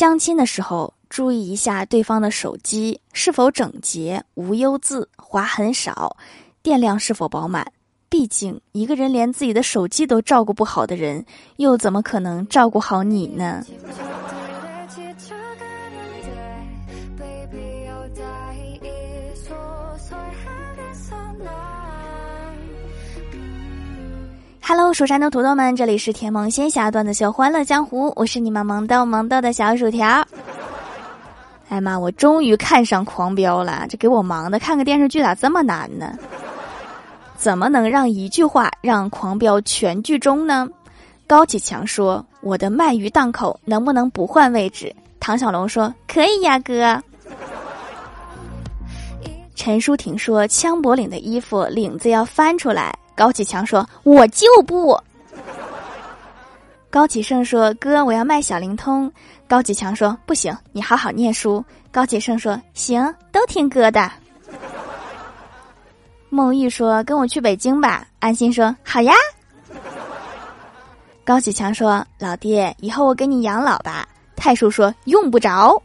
[0.00, 6.16] 相亲的时候，注意一下对方的手机是否整洁、无忧渍、划痕少、
[6.62, 7.70] 电量是否饱满。
[8.08, 11.22] 毕竟，一个人连自己的手机都照顾不好的人，
[11.56, 13.62] 又怎么可能照顾好你呢
[24.72, 30.24] ？Hello，蜀山的土豆们，这里是甜萌仙侠段子秀《欢乐江湖》，我是你们萌豆萌豆的小薯条。
[31.68, 36.16] 哎妈，我终于看上《狂飙》了，这给我忙的，看个电视剧咋这么难呢？
[37.36, 40.68] 怎么能让一句话让《狂飙》全剧终呢？
[41.26, 47.02] 高启强说：“我的鳗鱼档口能不能不换位置？”唐小龙说：“可以呀，哥。”
[49.56, 54.98] 陈淑婷说：“枪柏领的衣服领子要翻出来。”高启强说：“我就不。
[56.88, 59.12] ”高启盛说：“哥，我要卖小灵通。”
[59.46, 61.62] 高启强说：“不行，你好好念书。”
[61.92, 64.10] 高启盛说：“行，都听哥的。”
[66.30, 69.12] 孟玉说：“跟我去北京吧。”安心说：“好呀。”
[71.22, 75.76] 高启强说：“老爹，以后我给你养老吧。”太叔说：“用不着。”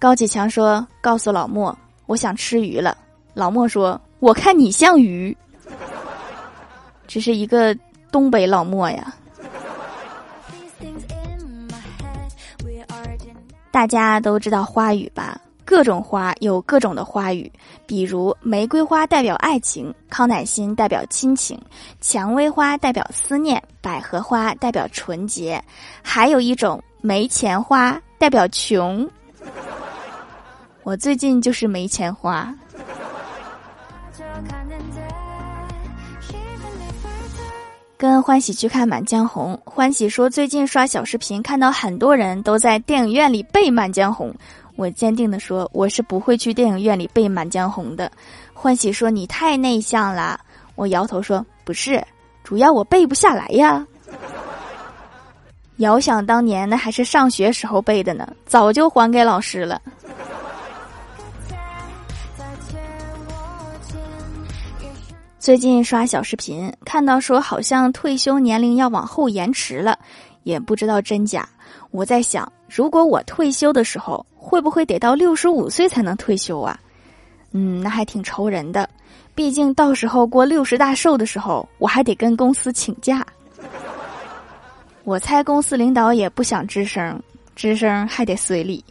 [0.00, 2.96] 高启强说：“告诉老莫，我想吃鱼了。”
[3.34, 4.00] 老莫说。
[4.24, 5.36] 我看你像鱼，
[7.06, 7.76] 这是一个
[8.10, 9.14] 东北老莫呀。
[13.70, 15.38] 大家都知道花语吧？
[15.62, 17.52] 各种花有各种的花语，
[17.86, 21.60] 比如玫瑰花代表爱情，康乃馨代表亲情，
[22.00, 25.62] 蔷薇花代表思念，百合花代表纯洁，
[26.02, 29.06] 还有一种没钱花代表穷。
[30.82, 32.54] 我最近就是没钱花。
[38.04, 44.30] 跟欢喜去看《满江红》，欢喜说最近刷小视频看到很多人都在电影院里背《满江红》，
[44.76, 48.12] 我坚定的说我是不会去电影院里背《满江红》的。
[48.52, 50.38] 欢喜说你太内向了，
[50.74, 52.04] 我摇头说不是，
[52.42, 53.86] 主要我背不下来呀。
[55.78, 59.80] 遥想当年那还是上学时候背的呢，早就还给老师了。
[65.44, 69.98] 最近刷小视频，看到说好像退休年龄要往后延迟了，
[70.42, 71.46] 也不知道真假。
[71.90, 76.80] 我在想，如果我退休的时候，会不会得到六十五岁才能退休啊？
[77.52, 78.88] 嗯，那还挺愁人的。
[79.34, 83.22] 毕竟到时候过六十大寿的时候，我还得跟公司请假。
[85.02, 87.22] 我猜公司领导也不想吱声，
[87.54, 88.82] 吱声还得随礼。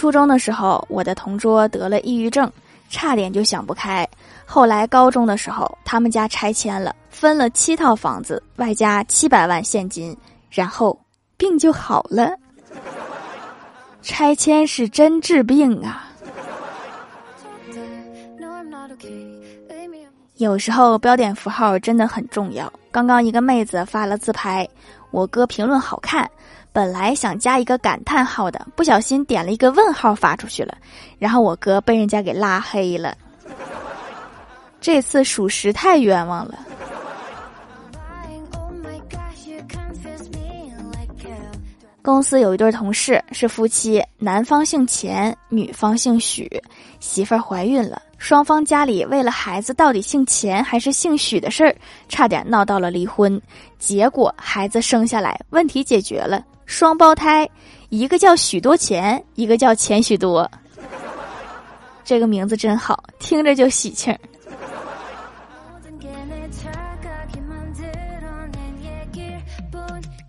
[0.00, 2.50] 初中的时候，我的同桌得了抑郁症，
[2.88, 4.08] 差点就想不开。
[4.46, 10.16] 后来高中的时候，他们家拆迁了，分了七套房子，外加七百万现金，
[10.50, 10.98] 然后
[11.36, 12.34] 病就好了。
[14.00, 16.08] 拆迁是真治病啊！
[20.38, 22.72] 有时候标点符号真的很重要。
[22.90, 24.66] 刚刚一个妹子发了自拍，
[25.10, 26.26] 我哥评论好看。
[26.72, 30.76] 本来想加一个感叹号的，不小心点了一个问号发出去了，
[31.18, 33.16] 然后我哥被人家给拉黑了。
[34.80, 36.58] 这次属实太冤枉了。
[42.02, 46.50] 公司有一对同事是夫妻，男方姓钱，女方姓许，
[46.98, 51.76] 媳妇儿怀孕了，双方家里为了孩子到底姓钱还是姓许的事儿，
[52.08, 53.40] 差点闹到了离婚。
[53.78, 56.42] 结果孩子生下来，问题解决了。
[56.70, 57.50] 双胞胎，
[57.88, 60.48] 一个叫许多钱，一个叫钱许多。
[62.04, 64.16] 这个名字真好，听着就喜庆。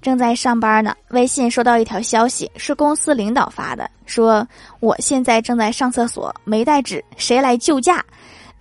[0.02, 4.46] 正在上班呢，微信收到一条消息，是公司领导发的，说
[4.80, 8.04] 我现在正在上厕所，没带纸，谁来救驾？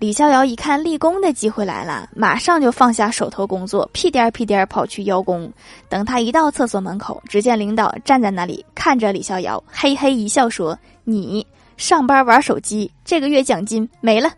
[0.01, 5.53] 李逍遥一看立功的机会来了，马上就放下手头工作，屁颠儿屁颠儿跑去邀功。
[5.91, 14.33] 等他一到厕所门口，只见领导站在那里看着李逍遥，嘿嘿一笑说：“你上班玩手机，这个月奖金没了。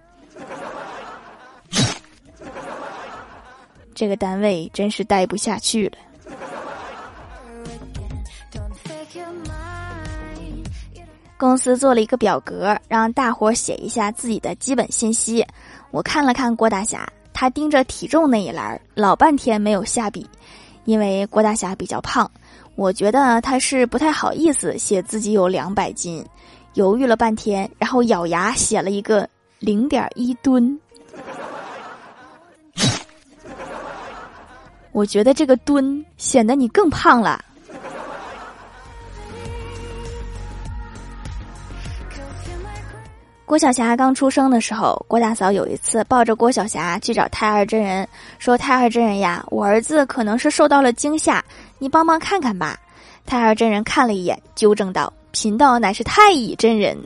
[3.94, 5.96] 这个单位真是待不下去了。”
[11.42, 15.44] 公司做了一个表格，让大伙写一下自己的基本信息。
[15.90, 20.24] 我看了看郭大侠，他盯着体重那一栏，老半天没有下笔，
[20.84, 22.30] 因为郭大侠比较胖。
[22.76, 26.24] 我觉得他是不太好意思写自己有两百斤，
[26.74, 29.28] 犹豫了半天，然后咬牙写了一个
[29.58, 30.78] 零点一吨。
[34.92, 37.44] 我觉得这个蹲显得你更胖了。
[43.52, 48.08] 郭晓霞刚出生的时候，郭大嫂有一次抱着郭晓霞去找太二真人，
[48.38, 51.44] 说：“太二真人呀，我儿子可能是受到了惊吓，
[51.78, 52.78] 你帮忙看看吧。”
[53.26, 56.96] 太二真人看了一眼，纠正道：“贫道乃是太乙真人。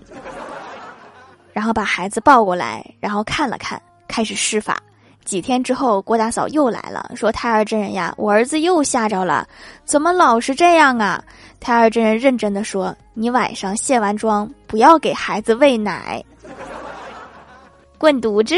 [1.53, 4.81] ”然后把孩子抱过来，然后看了看，开始施法。
[5.25, 9.45] 几天之后，郭大嫂又来了，说：“太二真人呀，我儿子又吓着了，
[9.85, 11.21] 怎么老是这样啊？”
[11.59, 16.25] 太二真人认真的说：“你晚上卸完妆，不要给孩子喂奶。”
[17.99, 18.55] 滚犊子！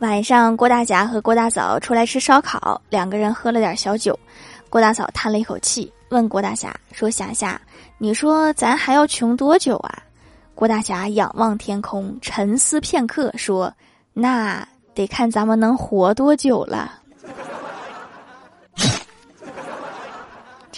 [0.00, 4.18] 晚上，郭大侠和郭大嫂出来吃烧烤，两个人喝了点小酒。
[4.68, 7.60] 郭大嫂叹了一口气，问郭大侠说：“霞霞，
[7.96, 10.02] 你说咱还要穷多久啊？”
[10.54, 13.72] 郭大侠仰望天空，沉思片刻，说
[14.12, 16.97] ：“那得看咱们能活多久了。”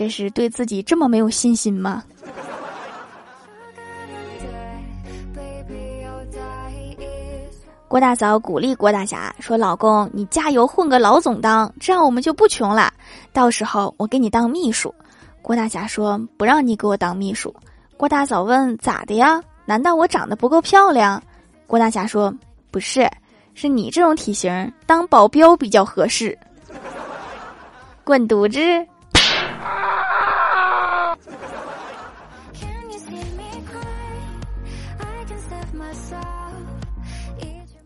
[0.01, 2.03] 这是对自己这么没有信心吗？
[7.87, 12.91] 郭大嫂鼓励郭大侠说：“老公，你加油，混个老总当，这样我们就不穷了。
[13.31, 14.95] 到时候我给你当秘书。”
[15.43, 17.55] 郭大侠说：“不让你给我当秘书。”
[17.99, 19.39] 郭大嫂问：“咋的呀？
[19.67, 21.23] 难道我长得不够漂亮？”
[21.69, 22.35] 郭大侠说
[22.73, 23.07] ：“不是，
[23.53, 26.39] 是你这种体型当保镖比较合适。”
[28.03, 28.59] 滚犊子！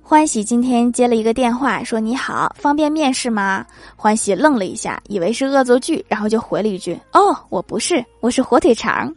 [0.07, 3.65] 欢喜今天接了一个电话，说：“你好，方便面试吗？”
[3.97, 9.11] 欢喜愣了一下，以为是恶作剧，然后就回了一句：“哦，我不是，我是火腿肠。”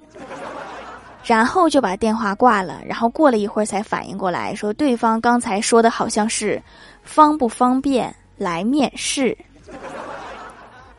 [1.25, 2.80] 然后就把电话挂了。
[2.86, 6.60] 然后过了一会儿才反应过来，说对方刚才说的好像是
[7.04, 9.38] “方不方便来面试”。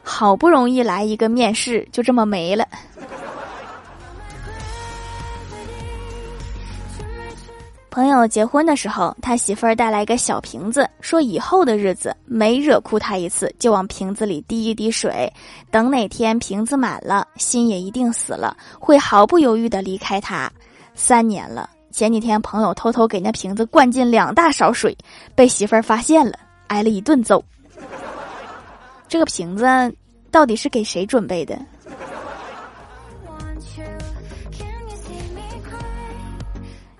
[0.05, 2.69] 好不容易来一个面试，就这么没了。
[7.90, 15.32] 朋友结婚的时候，他媳妇儿带来一个小瓶子，说以后的日子每惹哭他一次，就往瓶子里滴一滴水，
[15.70, 20.50] 等哪天瓶子满了，心也一定死了，会毫不犹豫的离开他。
[20.94, 24.96] 三年了，前几天朋友偷偷给那瓶子灌进两大勺水，
[25.35, 27.43] 被媳妇儿发现了，挨了一顿揍。
[29.08, 29.64] 这个瓶子
[30.31, 31.58] 到底是给谁准备的？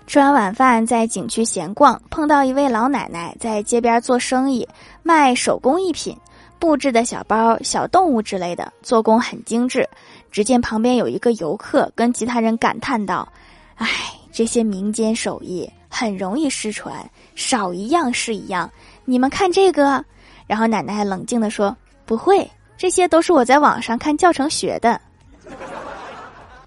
[0.09, 4.67] 吃完晚饭，在景区闲逛，碰到一位老奶奶在街边做生意，
[5.03, 6.17] 卖手工艺品，
[6.57, 9.87] 布置的小包、小动物之类的，做工很精致。
[10.31, 13.31] 只见旁边有一个游客跟其他人感叹道
[13.77, 13.87] ：“唉，
[14.31, 18.67] 这些民间手艺很容易失传，少一样是一样。
[19.05, 20.03] 你们看这个。”
[20.47, 21.77] 然后奶奶冷静地说
[22.07, 24.99] ：“不会，这些都是我在网上看教程学的。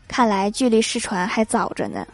[0.07, 2.07] 看来距离失传还早着呢。”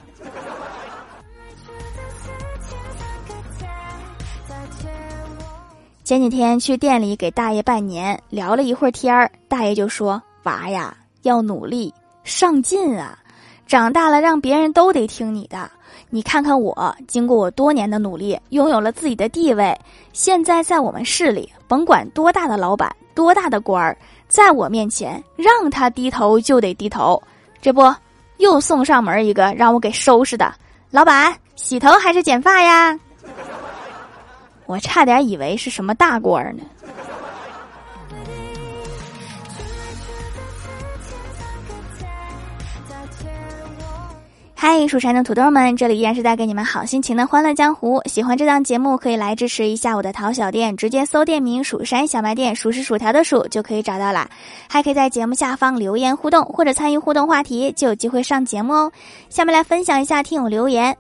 [6.09, 11.93] 前几天去店里给大爷拜年，聊了一会儿天儿，大爷就说：“娃呀，要努力
[12.25, 13.19] 上进啊，
[13.67, 15.71] 长大了让别人都得听你的。
[16.09, 19.79] 你看看我，经过我多年的努力，拥有了自己的地位，
[20.15, 23.95] 现在在我们市里，甭管多大的老板、多大的官儿，
[24.29, 27.23] 在我面前让他低头就得低头。
[27.61, 27.83] 这不，
[28.39, 30.55] 又送上门一个让我给收拾的。
[30.91, 32.99] 老板，洗头还是剪发呀？”
[34.69, 36.63] 我差点以为是什么大官呢。
[44.55, 48.03] 嗨，蜀山的土豆们，这里依然是带给你们好心情的欢乐江湖。
[48.05, 54.29] 喜欢这档节目，可以来支持一下我的淘小店，直接搜店名“蜀山小卖店”，数是薯条的数就可以找到啦。
[54.69, 58.93] 还可以在节目下方留言互动，或者参与互动话题，就有机会上节目哦。
[59.31, 60.95] 下面来分享一下听友留言。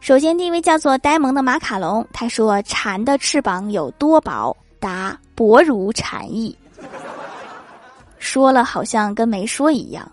[0.00, 4.56] 首先，第一位叫做呆萌的马卡龙，他说：“蝉的翅膀有多薄？
[4.80, 6.56] 答：薄如蝉翼。”
[8.18, 10.10] 说了好像跟没说一样。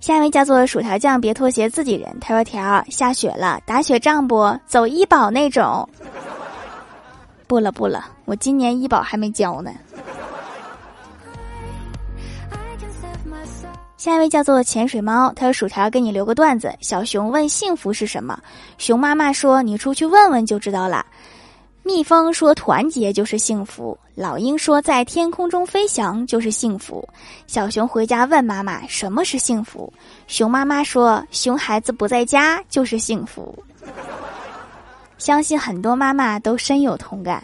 [0.00, 2.16] 下一位叫做薯条酱，别拖鞋，自己人。
[2.20, 4.56] 他说：“条下雪了，打雪仗不？
[4.66, 5.86] 走医保那种。”
[7.46, 9.70] 不了不了，我今年医保还没交呢。
[14.04, 16.70] 下一位叫做潜水猫，他说：“薯条给你留个段子。
[16.82, 18.38] 小熊问幸福是什么，
[18.76, 21.06] 熊妈妈说：你出去问问就知道了。
[21.82, 27.08] 蜜蜂说：“团结就是幸福。”老鹰说：“在天空中飞翔就是幸福。”
[27.48, 29.90] 小熊回家问妈妈：“什么是幸福？”
[30.28, 33.58] 熊妈妈说：“熊孩子不在家就是幸福。”
[35.16, 37.42] 相信很多妈妈都深有同感。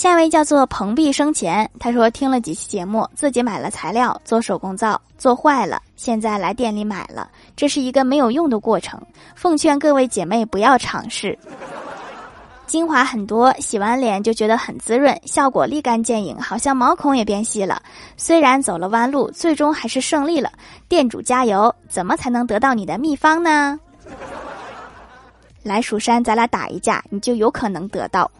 [0.00, 8.98] 下一位叫做蓬荜生前，他说听了几期节目，自己买了材料做手工皂，做坏了，现在来店里买了，这是一个没有用的过程。
[9.34, 11.38] 奉劝各位姐妹不要尝试。
[12.66, 17.82] 精华很多，洗完脸就觉得很滋润，效果立竿见影，好像毛孔也变细了。
[18.16, 20.50] 虽然走了弯路，最终还是胜利了。
[20.88, 21.74] 店主加油！
[21.90, 23.78] 怎么才能得到你的秘方呢？
[25.62, 28.30] 来蜀山，咱俩打一架，你就有可能得到。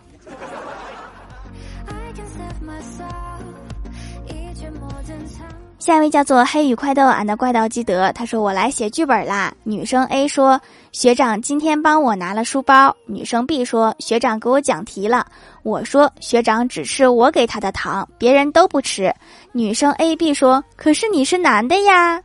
[5.81, 9.51] 下一位叫做黑羽快豆俺的怪盗基德，他说我来写剧本啦。
[9.65, 10.61] 女生 A 说
[10.93, 12.95] 学长今天帮我拿了书包。
[13.07, 15.27] 女生 B 说学长给我讲题了。
[15.63, 19.11] 我说学长只吃我给他的糖，别人都不吃。
[19.53, 22.23] 女生 A B 说可是你是男的呀。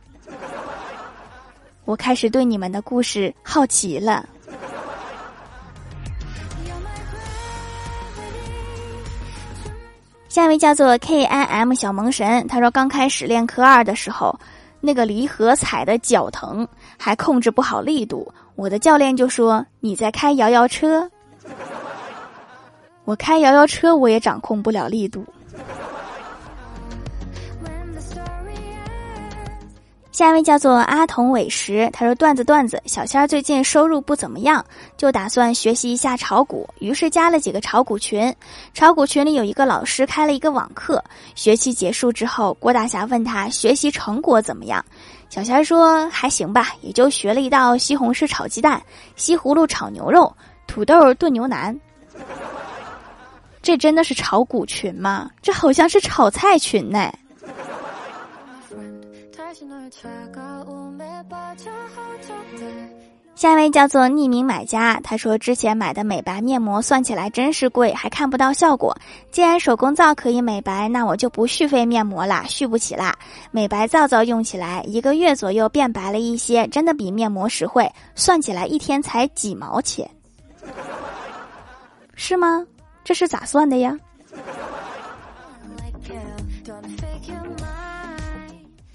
[1.86, 4.28] 我开始对你们的故事好奇了。
[10.28, 14.38] 下一位叫做 K I M 小萌神，他说刚开始练科二的时候，
[14.80, 16.66] 那个离合踩的脚疼，
[16.98, 18.30] 还控制不好力度。
[18.54, 21.08] 我的教练就说：“你在开摇摇车。”
[23.04, 25.24] 我开摇摇车，我也掌控不了力度。
[30.16, 34.64] 下一位叫做阿童伟石，他说段子段子，小仙儿最近收入不怎么样，
[34.96, 38.34] 就打算学习一下炒股，于是加了几个炒股群。
[38.72, 41.04] 炒股群里有一个老师开了一个网课，
[41.34, 44.82] 学期结束之后，郭大侠问他学习成果怎么样，
[45.28, 48.82] 小仙儿说还行吧，也就学了一道西红柿炒鸡蛋、
[49.16, 50.34] 西葫芦炒牛肉、
[50.66, 51.78] 土豆炖牛腩。
[53.60, 55.30] 这真的是炒股群吗？
[55.42, 57.12] 这好像是炒菜群呢。
[63.34, 68.94] 下一位叫做匿名买家，他说之前买的美白面膜算起来真是贵，还看不到效果。
[69.30, 73.16] 既然手工皂可以美白，那我就不续费面膜啦，续不起啦。
[73.50, 77.90] 美白皂皂用起来一个月左右变白了一些，真的比面膜实惠。
[78.14, 80.10] 算起来一天才几毛钱，
[82.14, 82.62] 是吗？
[83.04, 83.98] 这是咋算的呀？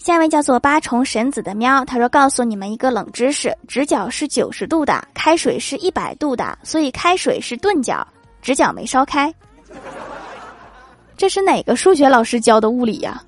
[0.03, 8.05] 下一位叫做八重神子的喵，他说：“告诉你们一个冷知识，直角是九十度的，开水是一百度的，所以开水是钝角，
[8.41, 9.31] 直角没烧开。
[11.15, 13.21] 这是哪个数学老师教的物理呀？”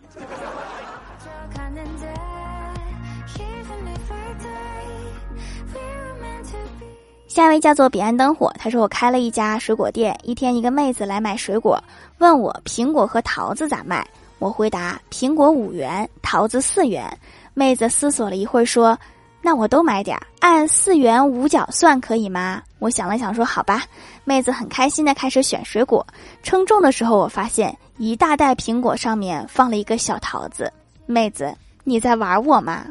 [7.27, 11.79] 下一位叫做彼岸灯火，他说：“我开了一家水果店，一天一个妹子来买水果，
[12.17, 14.03] 问我苹果和桃子咋卖。”
[14.43, 17.17] 我回答：苹果五元，桃子四元。
[17.53, 18.99] 妹子思索了一会儿说
[19.41, 23.85] ：“那我都买点儿，按四元五角算可以吗？”我想了想说：“好吧。”
[24.25, 26.05] 妹子很开心的开始选水果，
[26.41, 30.69] 称重的时候，我发现一大袋苹果上面放了一个小桃子。
[31.05, 32.83] 妹子，你在玩我吗？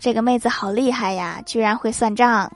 [0.00, 2.50] 这个妹子好厉害呀，居然会算账。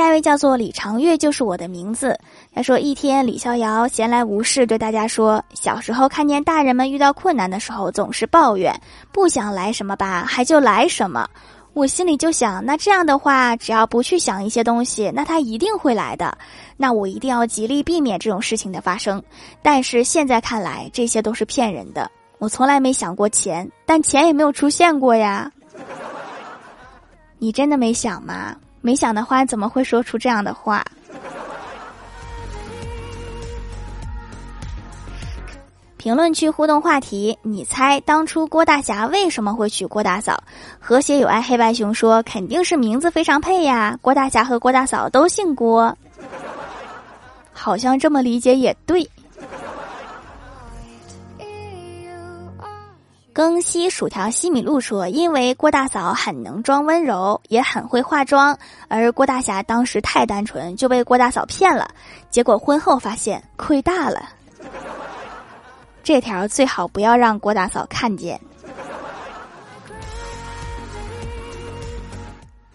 [0.00, 2.18] 下一位叫做李长月，就是我的名字。
[2.54, 8.74] 他说：“一天，李逍遥闲来无事，对大家说，小时候看见大人们遇到困难的时候，总是抱怨，
[9.12, 11.28] 不想来什么吧，还就来什么。
[11.74, 16.34] 我心里就想，那这样的话，只要不去想一些东西，那他一定会来的。
[16.78, 19.22] 那我一定要极力避免这种事情的发生。
[19.60, 22.10] 但是现在看来，这些都是骗人的。
[22.38, 25.52] 我从来没想过钱，但钱也没有出现过呀。
[27.38, 30.84] 你真的没想吗？”没想的花，怎么会说出这样的话？
[35.96, 40.42] 评论区互动话题：你猜当初郭大侠为什么会娶郭大嫂？
[40.78, 43.98] 和谐有爱黑白熊说：肯定是名字非常配呀！
[44.00, 45.94] 郭大侠和郭大嫂都姓郭，
[47.52, 49.06] 好像这么理解也对。
[53.40, 61.88] 更西薯条西米露说：“因为郭大嫂很能装温柔，也很会化妆，而郭大侠当时太单纯，就被郭大嫂骗了。
[62.28, 64.28] 结果婚后发现亏大了。
[66.02, 68.38] 这条最好不要让郭大嫂看见。”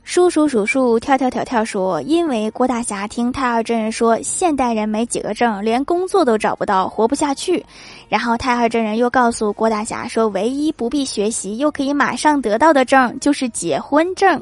[0.05, 7.65] 叔叔数数跳跳跳跳说：“因为郭大侠听太二真人说，现代人没几个证，连工作都找不到，活不下去。
[8.07, 14.41] 然后太二真人又告诉郭大侠说，唯一不必学习又可以马上得到的证就是结婚证。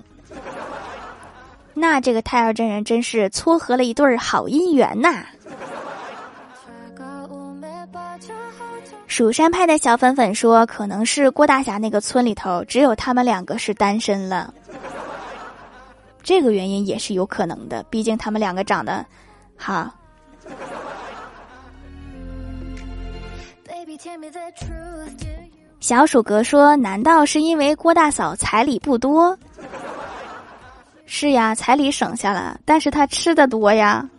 [1.73, 5.23] 那这个太二真人真是撮合了一对好姻缘呐！”
[9.07, 14.53] 蜀山派的小粉粉说：“可能是郭大侠那个村里头只有他们两个是单身了。”
[16.23, 19.05] 这个原因也是有可能的，毕竟他们两个长得，
[19.57, 19.91] 好。
[25.79, 29.37] 小鼠哥说：“难道是因为郭大嫂彩礼不多？”
[31.05, 34.09] 是呀，彩礼省下了，但是他吃的多呀。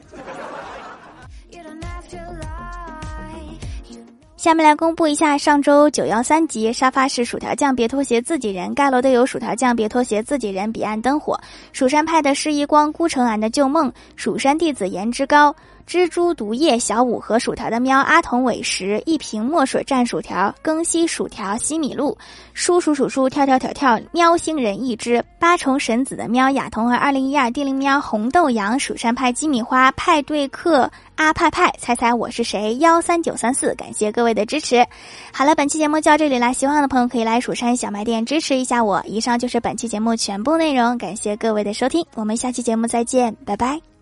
[4.45, 11.41] 下面来公布一下上周九幺三集沙发是薯条酱别拖鞋自己人盖楼的有薯条酱别拖鞋自己人彼岸灯火
[11.73, 15.57] 蜀山派的施一光孤城俺的旧梦蜀山弟子颜值高。
[15.87, 22.17] 蜘蛛毒液小五和薯条的喵阿童尾食一瓶墨水蘸薯条更新薯条西米露
[22.55, 34.85] 叔叔数数跳跳跳跳喵星人一只八重神子的喵雅童和二零一二地灵喵红豆羊蜀山派鸡米花派对客阿派派猜猜我是谁幺三九三四感谢各位的支持。
[35.33, 39.01] 好了，本期节目就到这里啦，喜欢的朋友可以来蜀山小卖店支持一下我。
[39.07, 43.94] 以上就是本期节目全部内容，感谢各位的收听，我们下期节目再见，拜拜。